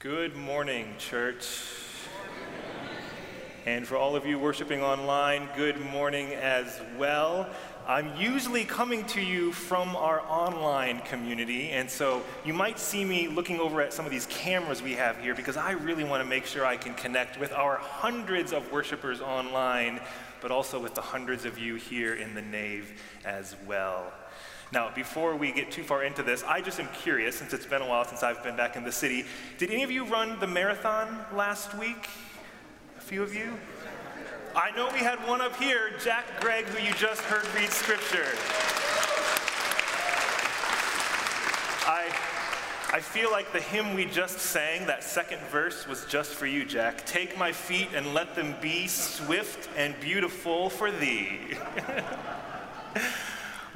[0.00, 1.60] Good morning, church.
[3.66, 7.46] And for all of you worshiping online, good morning as well.
[7.86, 13.28] I'm usually coming to you from our online community, and so you might see me
[13.28, 16.28] looking over at some of these cameras we have here because I really want to
[16.30, 20.00] make sure I can connect with our hundreds of worshipers online,
[20.40, 22.90] but also with the hundreds of you here in the nave
[23.26, 24.14] as well.
[24.72, 27.82] Now, before we get too far into this, I just am curious, since it's been
[27.82, 29.24] a while since I've been back in the city,
[29.58, 32.08] did any of you run the marathon last week?
[32.96, 33.58] A few of you?
[34.54, 38.26] I know we had one up here, Jack Gregg, who you just heard read scripture.
[41.86, 42.06] I,
[42.92, 46.64] I feel like the hymn we just sang, that second verse, was just for you,
[46.64, 47.04] Jack.
[47.06, 51.38] Take my feet and let them be swift and beautiful for thee.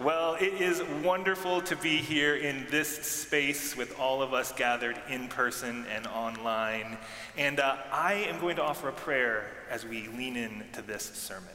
[0.01, 5.01] Well, it is wonderful to be here in this space with all of us gathered
[5.09, 6.99] in person and online.
[7.39, 11.55] And uh, I am going to offer a prayer as we lean into this sermon.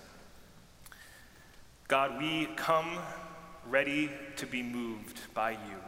[1.89, 2.99] God, we come
[3.67, 5.79] ready to be moved by you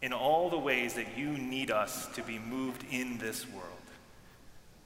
[0.00, 3.66] in all the ways that you need us to be moved in this world.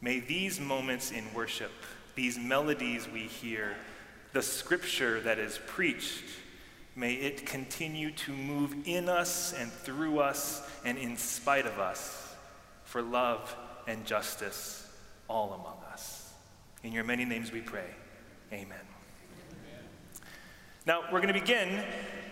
[0.00, 1.70] May these moments in worship,
[2.16, 3.76] these melodies we hear,
[4.32, 6.24] the scripture that is preached,
[6.96, 12.34] May it continue to move in us and through us and in spite of us
[12.84, 13.54] for love
[13.88, 14.88] and justice
[15.28, 16.32] all among us.
[16.84, 17.88] In your many names we pray.
[18.52, 18.68] Amen.
[18.70, 18.78] Amen.
[20.86, 21.82] Now, we're going to begin,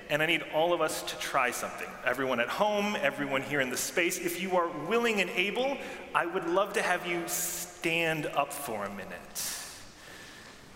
[0.08, 1.88] and I need all of us to try something.
[2.04, 5.76] Everyone at home, everyone here in the space, if you are willing and able,
[6.14, 9.61] I would love to have you stand up for a minute.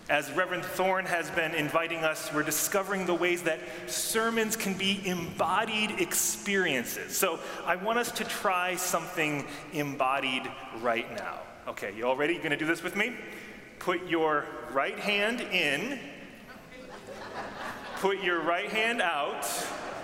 [0.09, 5.05] As Reverend Thorne has been inviting us, we're discovering the ways that sermons can be
[5.05, 7.17] embodied experiences.
[7.17, 10.49] So I want us to try something embodied
[10.81, 11.39] right now.
[11.67, 12.35] Okay, you all ready?
[12.35, 13.17] You gonna do this with me?
[13.79, 15.99] Put your right hand in,
[17.97, 19.45] put your right hand out.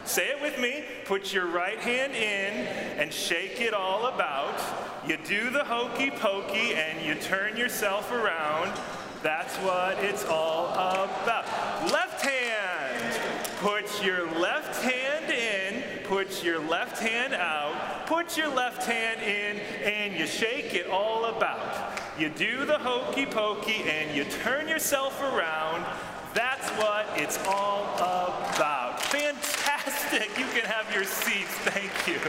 [0.06, 0.84] Say it with me.
[1.06, 2.68] Put your right hand in
[3.00, 4.62] and shake it all about.
[5.08, 8.78] You do the hokey pokey and you turn yourself around.
[9.24, 11.46] That's what it's all about.
[11.90, 13.54] Left hand.
[13.60, 19.62] Put your left hand in, put your left hand out, put your left hand in,
[19.86, 21.98] and you shake it all about.
[22.20, 25.86] You do the hokey pokey and you turn yourself around.
[26.34, 29.02] That's what it's all about.
[29.04, 30.38] Fantastic.
[30.38, 31.54] You can have your seats.
[31.64, 32.20] Thank you.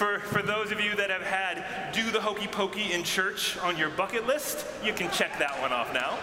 [0.00, 3.76] For, for those of you that have had do the hokey pokey in church on
[3.76, 6.18] your bucket list, you can check that one off now.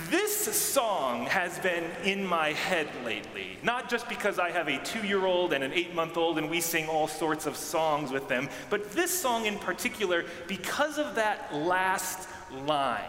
[0.10, 5.06] this song has been in my head lately, not just because I have a two
[5.06, 8.26] year old and an eight month old and we sing all sorts of songs with
[8.26, 12.28] them, but this song in particular because of that last
[12.66, 13.04] line.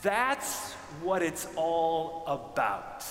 [0.00, 3.04] That's what it's all about.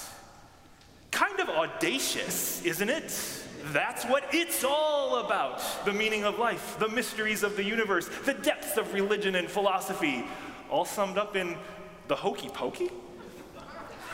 [1.12, 3.45] Kind of audacious, isn't it?
[3.68, 8.34] That's what it's all about the meaning of life, the mysteries of the universe, the
[8.34, 10.24] depths of religion and philosophy,
[10.70, 11.58] all summed up in
[12.08, 12.92] the hokey pokey.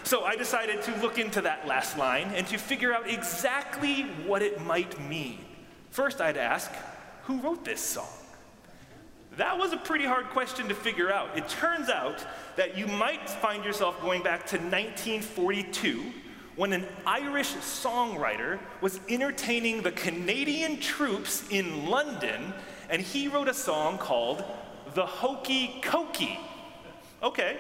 [0.03, 4.41] So I decided to look into that last line and to figure out exactly what
[4.41, 5.39] it might mean.
[5.89, 6.71] First, I'd ask,
[7.23, 8.07] who wrote this song?
[9.37, 11.37] That was a pretty hard question to figure out.
[11.37, 12.25] It turns out
[12.55, 16.03] that you might find yourself going back to 1942
[16.61, 22.53] when an Irish songwriter was entertaining the Canadian troops in London,
[22.87, 24.43] and he wrote a song called
[24.93, 26.37] The Hokey Cokey.
[27.23, 27.57] Okay.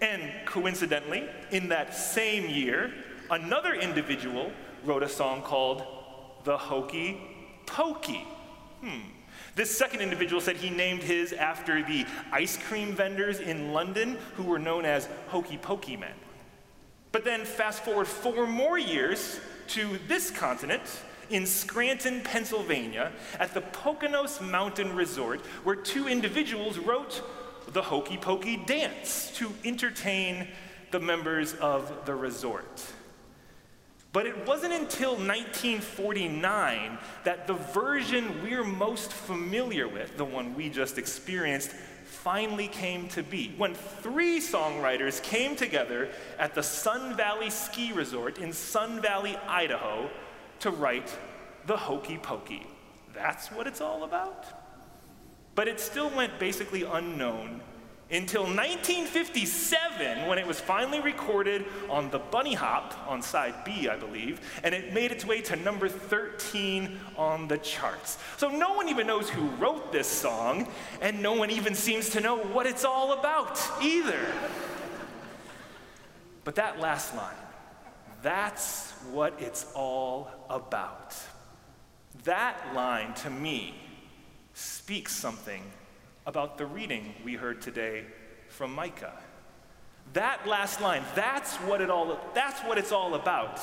[0.00, 2.94] And coincidentally, in that same year,
[3.30, 4.52] another individual
[4.86, 5.82] wrote a song called
[6.44, 7.20] The Hokey
[7.66, 8.26] Pokey.
[8.80, 9.10] Hmm.
[9.54, 14.44] This second individual said he named his after the ice cream vendors in London who
[14.44, 16.14] were known as Hokey Pokey men.
[17.12, 20.82] But then fast forward four more years to this continent
[21.30, 27.22] in Scranton, Pennsylvania, at the Poconos Mountain Resort, where two individuals wrote
[27.72, 30.48] the Hokey Pokey dance to entertain
[30.90, 32.82] the members of the resort.
[34.12, 40.70] But it wasn't until 1949 that the version we're most familiar with, the one we
[40.70, 41.74] just experienced,
[42.08, 46.08] finally came to be when three songwriters came together
[46.38, 50.10] at the Sun Valley Ski Resort in Sun Valley, Idaho,
[50.60, 51.16] to write
[51.66, 52.66] the Hokey Pokey.
[53.14, 54.46] That's what it's all about.
[55.54, 57.60] But it still went basically unknown
[58.10, 63.96] until 1957 when it was finally recorded on the Bunny Hop on side B, I
[63.96, 68.18] believe, and it made its way to number 13 on the charts.
[68.38, 70.68] So no one even knows who wrote this song,
[71.02, 74.20] and no one even seems to know what it's all about either.
[76.44, 77.34] But that last line,
[78.22, 81.14] that's what it's all about.
[82.24, 83.74] That line to me
[84.54, 85.62] speaks something
[86.28, 88.04] about the reading we heard today
[88.50, 89.14] from Micah.
[90.12, 93.58] That last line, that's what it all that's what it's all about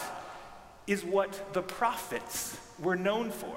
[0.87, 3.55] is what the prophets were known for.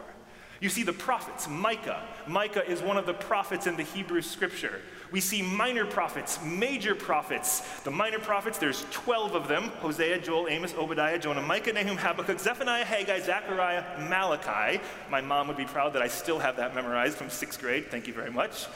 [0.61, 2.03] You see the prophets, Micah.
[2.27, 4.83] Micah is one of the prophets in the Hebrew scripture.
[5.11, 7.81] We see minor prophets, major prophets.
[7.81, 12.41] The minor prophets, there's 12 of them Hosea, Joel, Amos, Obadiah, Jonah, Micah, Nahum, Habakkuk,
[12.41, 14.83] Zephaniah, Haggai, Zechariah, Malachi.
[15.11, 17.91] My mom would be proud that I still have that memorized from sixth grade.
[17.91, 18.67] Thank you very much.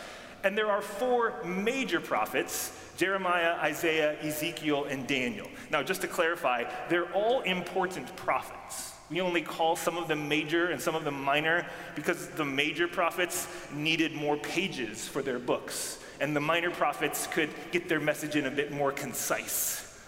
[0.44, 5.49] And there are four major prophets Jeremiah, Isaiah, Ezekiel, and Daniel.
[5.71, 8.93] Now, just to clarify, they're all important prophets.
[9.11, 12.87] We only call some of them major and some of them minor because the major
[12.87, 18.37] prophets needed more pages for their books, and the minor prophets could get their message
[18.37, 20.00] in a bit more concise.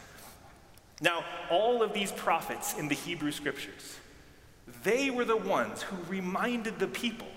[1.00, 3.98] Now, all of these prophets in the Hebrew scriptures,
[4.84, 7.28] they were the ones who reminded the people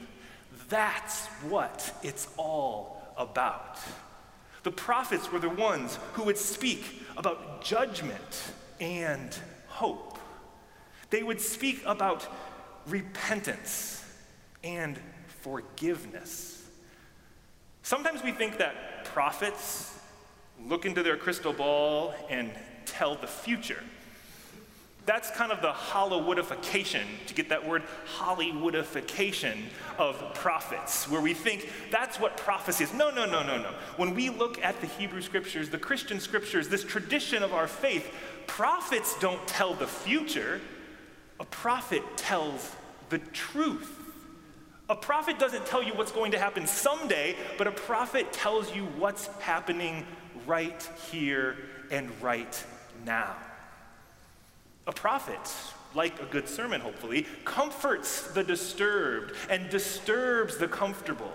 [0.69, 3.77] that's what it's all about.
[4.63, 9.35] The prophets were the ones who would speak about judgment and
[9.67, 10.17] hope.
[11.09, 12.27] They would speak about
[12.85, 14.03] repentance
[14.63, 14.99] and
[15.41, 16.65] forgiveness.
[17.83, 19.97] Sometimes we think that prophets
[20.65, 22.51] look into their crystal ball and
[22.85, 23.83] tell the future.
[25.07, 27.83] That's kind of the Hollywoodification, to get that word
[28.17, 29.55] Hollywoodification
[29.97, 32.93] of prophets, where we think that's what prophecy is.
[32.93, 33.69] No, no, no, no, no.
[33.95, 38.13] When we look at the Hebrew scriptures, the Christian scriptures, this tradition of our faith,
[38.47, 40.59] prophets don't tell the future.
[41.39, 42.75] A prophet tells
[43.07, 43.89] the truth.
[44.89, 48.83] A prophet doesn't tell you what's going to happen someday, but a prophet tells you
[48.97, 50.05] what's happening
[50.45, 51.55] right here
[51.91, 52.61] and right
[53.05, 53.37] now.
[54.87, 55.39] A prophet,
[55.93, 61.31] like a good sermon, hopefully, comforts the disturbed and disturbs the comfortable.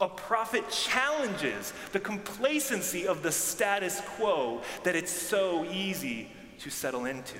[0.00, 6.30] A prophet challenges the complacency of the status quo that it's so easy
[6.60, 7.38] to settle into.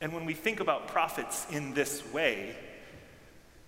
[0.00, 2.54] And when we think about prophets in this way,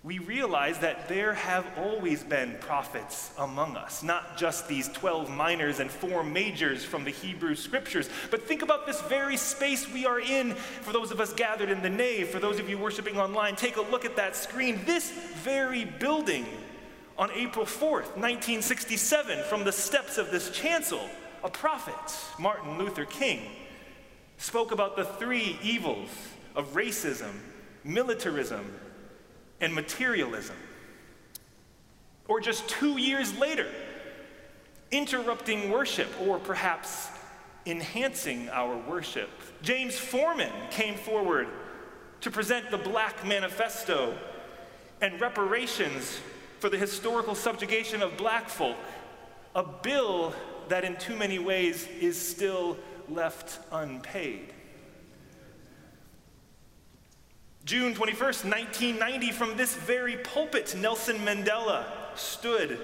[0.03, 5.79] we realize that there have always been prophets among us, not just these 12 minors
[5.79, 8.09] and four majors from the Hebrew scriptures.
[8.31, 10.55] But think about this very space we are in.
[10.55, 13.77] For those of us gathered in the nave, for those of you worshiping online, take
[13.77, 14.81] a look at that screen.
[14.87, 16.47] This very building
[17.19, 21.11] on April 4th, 1967, from the steps of this chancel,
[21.45, 23.43] a prophet, Martin Luther King,
[24.39, 26.09] spoke about the three evils
[26.57, 27.33] of racism,
[27.85, 28.65] militarism,
[29.61, 30.57] and materialism.
[32.29, 33.67] Or just two years later,
[34.91, 37.09] interrupting worship or perhaps
[37.67, 39.31] enhancing our worship.
[39.63, 41.49] James Forman came forward
[42.21, 44.17] to present the Black Manifesto
[45.01, 46.21] and reparations
[46.59, 48.77] for the historical subjugation of black folk,
[49.55, 50.35] a bill
[50.69, 52.77] that in too many ways is still
[53.09, 54.53] left unpaid.
[57.71, 61.85] June 21st, 1990, from this very pulpit, Nelson Mandela
[62.17, 62.81] stood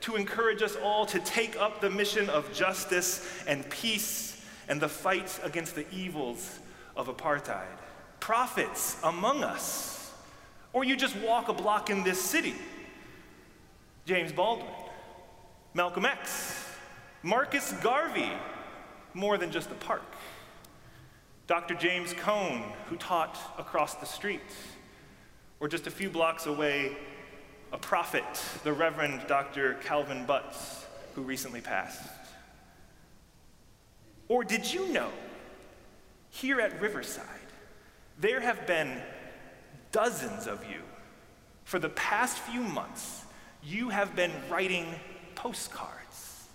[0.00, 4.88] to encourage us all to take up the mission of justice and peace and the
[4.88, 6.58] fight against the evils
[6.96, 7.78] of apartheid.
[8.18, 10.12] Prophets among us,
[10.72, 12.56] or you just walk a block in this city.
[14.04, 14.66] James Baldwin,
[15.74, 16.66] Malcolm X,
[17.22, 18.32] Marcus Garvey,
[19.14, 20.02] more than just a park.
[21.46, 21.74] Dr.
[21.74, 24.40] James Cone, who taught across the street,
[25.60, 26.96] or just a few blocks away,
[27.72, 28.24] a prophet,
[28.62, 29.74] the Reverend Dr.
[29.84, 32.02] Calvin Butts, who recently passed.
[34.28, 35.10] Or did you know,
[36.30, 37.26] here at Riverside,
[38.18, 39.02] there have been
[39.92, 40.80] dozens of you,
[41.64, 43.24] for the past few months,
[43.62, 44.86] you have been writing
[45.34, 46.48] postcards,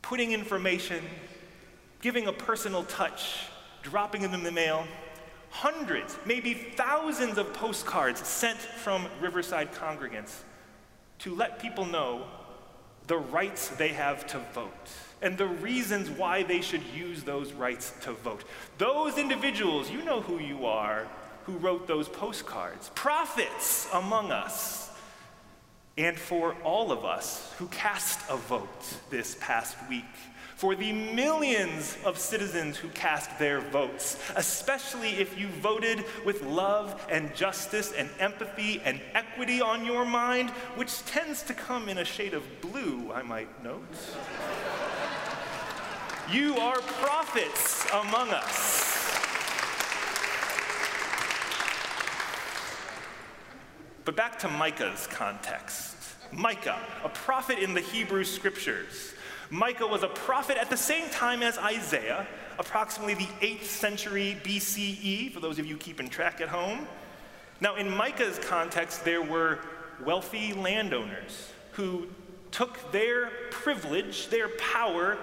[0.00, 1.04] putting information,
[2.00, 3.46] giving a personal touch
[3.82, 4.86] dropping them in the mail,
[5.50, 10.42] hundreds, maybe thousands of postcards sent from Riverside congregants
[11.20, 12.24] to let people know
[13.06, 14.90] the rights they have to vote
[15.22, 18.44] and the reasons why they should use those rights to vote.
[18.78, 21.06] Those individuals, you know who you are,
[21.44, 24.90] who wrote those postcards, prophets among us,
[25.98, 30.04] and for all of us who cast a vote this past week
[30.60, 37.02] for the millions of citizens who cast their votes, especially if you voted with love
[37.10, 42.04] and justice and empathy and equity on your mind, which tends to come in a
[42.04, 43.88] shade of blue, I might note.
[46.30, 49.16] you are prophets among us.
[54.04, 55.96] But back to Micah's context.
[56.32, 59.14] Micah, a prophet in the Hebrew scriptures.
[59.50, 62.26] Micah was a prophet at the same time as Isaiah,
[62.58, 66.86] approximately the 8th century BCE, for those of you keeping track at home.
[67.60, 69.58] Now, in Micah's context, there were
[70.04, 72.06] wealthy landowners who
[72.52, 75.18] took their privilege, their power,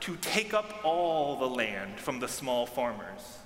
[0.00, 3.38] to take up all the land from the small farmers,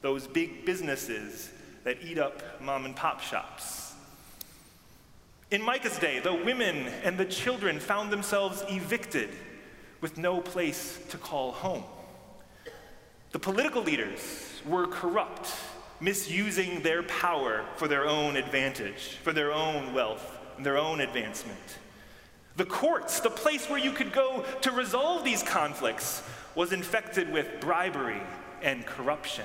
[0.00, 1.50] those big businesses
[1.84, 3.94] that eat up mom and pop shops.
[5.50, 9.30] In Micah's day, the women and the children found themselves evicted
[10.00, 11.84] with no place to call home.
[13.32, 15.52] The political leaders were corrupt,
[16.00, 21.58] misusing their power for their own advantage, for their own wealth, and their own advancement.
[22.56, 26.22] The courts, the place where you could go to resolve these conflicts,
[26.54, 28.22] was infected with bribery
[28.62, 29.44] and corruption.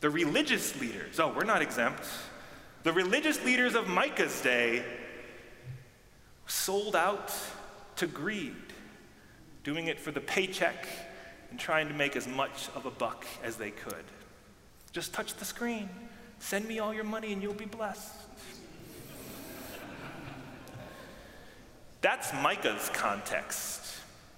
[0.00, 2.04] The religious leaders, oh, we're not exempt.
[2.82, 4.84] The religious leaders of Micah's day
[6.46, 7.32] sold out
[7.96, 8.54] to greed,
[9.62, 10.86] doing it for the paycheck
[11.50, 14.04] and trying to make as much of a buck as they could.
[14.92, 15.88] Just touch the screen,
[16.38, 18.12] send me all your money, and you'll be blessed.
[22.00, 23.82] That's Micah's context.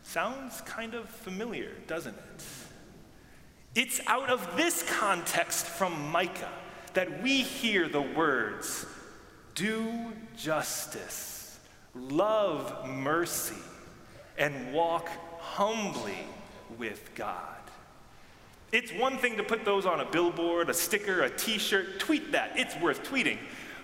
[0.05, 2.45] Sounds kind of familiar, doesn't it?
[3.75, 6.53] It's out of this context from Micah
[6.95, 8.87] that we hear the words
[9.57, 11.36] do justice,
[11.97, 13.57] love mercy,
[14.39, 16.27] and walk humbly
[16.79, 17.57] with God.
[18.73, 22.33] It's one thing to put those on a billboard, a sticker, a t shirt, tweet
[22.33, 22.59] that.
[22.59, 23.39] It's worth tweeting.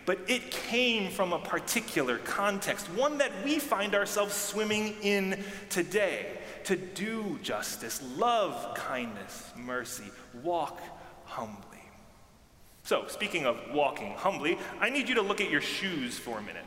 [0.04, 6.38] But it came from a particular context, one that we find ourselves swimming in today.
[6.64, 10.04] To do justice, love kindness, mercy,
[10.42, 10.80] walk
[11.24, 11.58] humbly.
[12.84, 16.42] So, speaking of walking humbly, I need you to look at your shoes for a
[16.42, 16.62] minute.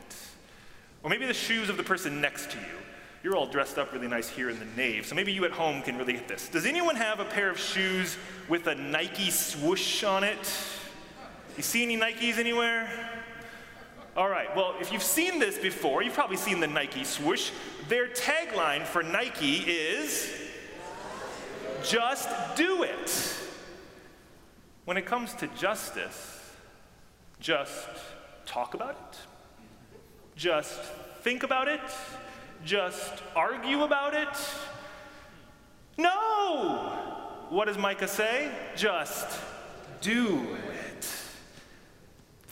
[1.06, 2.64] Or maybe the shoes of the person next to you.
[3.22, 5.80] You're all dressed up really nice here in the nave, so maybe you at home
[5.80, 6.48] can really get this.
[6.48, 10.52] Does anyone have a pair of shoes with a Nike swoosh on it?
[11.56, 12.90] You see any Nikes anywhere?
[14.16, 17.52] All right, well, if you've seen this before, you've probably seen the Nike swoosh.
[17.88, 20.28] Their tagline for Nike is
[21.84, 23.38] just do it.
[24.86, 26.50] When it comes to justice,
[27.38, 27.86] just
[28.44, 29.18] talk about it,
[30.36, 30.80] just
[31.22, 31.80] think about it,
[32.64, 34.28] just argue about it.
[35.98, 36.92] No!
[37.48, 38.50] What does Micah say?
[38.76, 39.40] Just
[40.00, 40.46] do
[40.96, 41.08] it.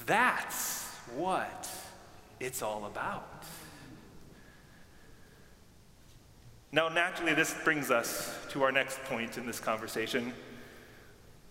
[0.07, 0.87] That's
[1.17, 1.69] what
[2.41, 3.45] it's all about.
[6.73, 10.33] Now, naturally, this brings us to our next point in this conversation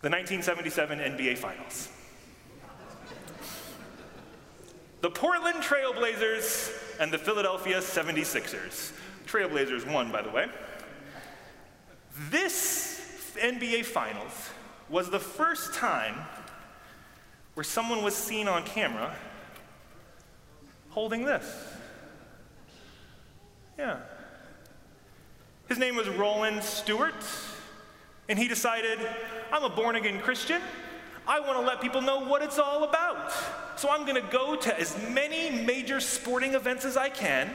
[0.02, 1.88] the 1977 NBA Finals.
[5.04, 8.94] The Portland Trailblazers and the Philadelphia 76ers.
[9.28, 10.48] Trailblazers won, by the way.
[12.30, 14.52] This NBA Finals
[14.88, 16.16] was the first time
[17.54, 19.14] where someone was seen on camera
[20.92, 21.54] holding this.
[23.78, 23.98] Yeah.
[25.68, 27.14] His name was Roland Stewart.
[28.30, 29.00] And he decided,
[29.52, 30.62] I'm a born again Christian.
[31.28, 33.32] I want to let people know what it's all about.
[33.78, 37.50] So I'm going to go to as many major sporting events as I can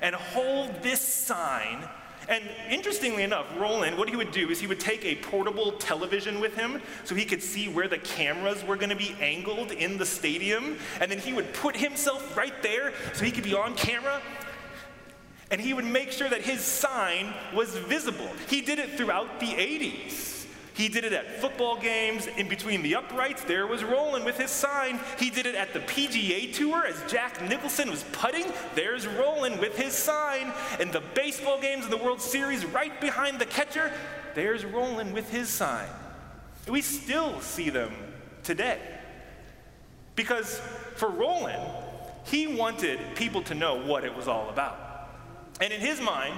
[0.00, 1.88] and hold this sign.
[2.28, 6.40] And interestingly enough, Roland, what he would do is he would take a portable television
[6.40, 9.98] with him so he could see where the cameras were going to be angled in
[9.98, 10.78] the stadium.
[11.00, 14.22] And then he would put himself right there so he could be on camera
[15.50, 18.30] and he would make sure that his sign was visible.
[18.48, 20.39] He did it throughout the 80s.
[20.74, 24.50] He did it at football games, in between the uprights, there was Roland with his
[24.50, 25.00] sign.
[25.18, 29.76] He did it at the PGA Tour as Jack Nicklaus was putting, there's Roland with
[29.76, 30.52] his sign.
[30.78, 33.92] In the baseball games in the World Series, right behind the catcher,
[34.34, 35.88] there's Roland with his sign.
[36.68, 37.92] We still see them
[38.42, 38.78] today.
[40.14, 40.60] Because
[40.96, 41.62] for Roland,
[42.24, 44.78] he wanted people to know what it was all about.
[45.60, 46.34] And in his mind,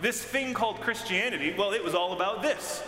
[0.00, 2.82] this thing called Christianity, well, it was all about this.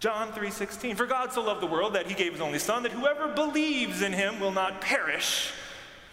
[0.00, 2.92] John 3:16 For God so loved the world that he gave his only son that
[2.92, 5.52] whoever believes in him will not perish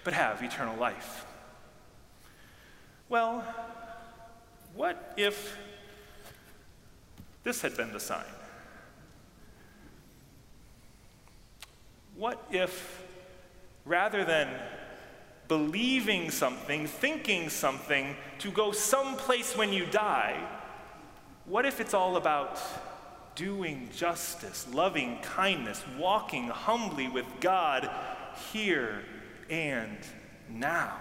[0.03, 1.25] but have eternal life.
[3.07, 3.43] Well,
[4.73, 5.57] what if
[7.43, 8.25] this had been the sign?
[12.15, 13.03] What if
[13.85, 14.49] rather than
[15.47, 20.37] believing something, thinking something to go someplace when you die,
[21.45, 22.59] what if it's all about
[23.37, 27.89] doing justice, loving kindness, walking humbly with God
[28.51, 29.03] here
[29.49, 29.97] and
[30.49, 30.97] now?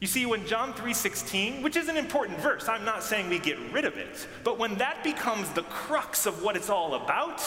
[0.00, 3.58] You see, when John 3:16, which is an important verse, I'm not saying we get
[3.70, 7.42] rid of it, but when that becomes the crux of what it's all about,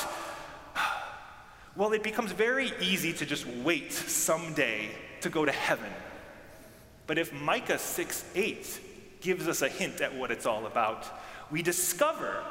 [1.75, 5.91] well, it becomes very easy to just wait someday to go to heaven.
[7.07, 11.07] But if Micah 6 8 gives us a hint at what it's all about,
[11.49, 12.43] we discover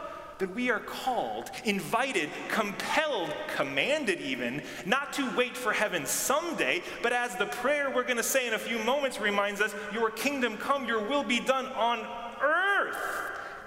[0.43, 7.13] that we are called, invited, compelled, commanded even, not to wait for heaven someday, but
[7.13, 10.57] as the prayer we're going to say in a few moments reminds us, Your kingdom
[10.57, 12.01] come, your will be done on
[12.43, 12.97] earth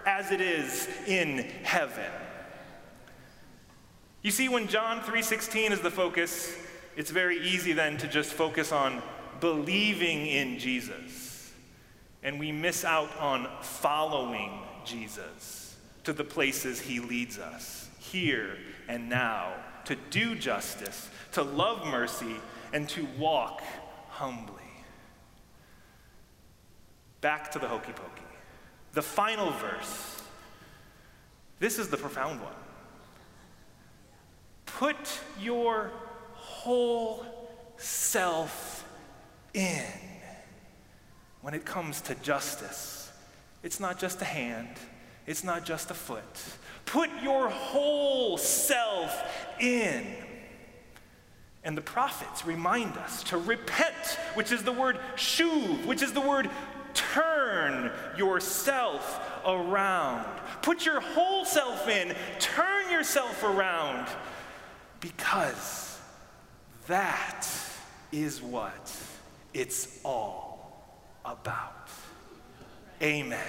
[0.05, 2.12] as it is in heaven.
[4.22, 6.58] You see, when John 3:16 is the focus,
[6.98, 9.01] it's very easy then to just focus on
[9.39, 11.53] believing in Jesus.
[12.22, 15.64] And we miss out on following Jesus
[16.05, 18.57] to the places he leads us, here
[18.88, 19.53] and now,
[19.85, 22.35] to do justice, to love mercy,
[22.74, 23.62] and to walk
[24.09, 24.53] humbly.
[27.21, 28.21] Back to the hokey pokey.
[28.93, 30.21] The final verse.
[31.59, 32.53] This is the profound one.
[34.65, 35.91] Put your
[36.33, 37.25] whole
[37.77, 38.88] self
[39.53, 39.83] in
[41.41, 43.12] when it comes to justice.
[43.63, 44.77] It's not just a hand,
[45.27, 46.24] it's not just a foot.
[46.86, 49.24] Put your whole self
[49.60, 50.05] in.
[51.63, 56.22] And the prophets remind us to repent, which is the word shuv, which is the
[56.22, 56.50] word
[56.94, 60.25] turn yourself around.
[60.62, 64.08] Put your whole self in, turn yourself around
[65.00, 66.00] because
[66.88, 67.47] that
[68.12, 68.95] is what
[69.54, 70.86] it's all
[71.26, 71.89] about.
[73.02, 73.39] Amen.